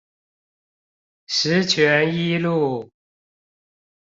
[1.27, 2.89] 十全一路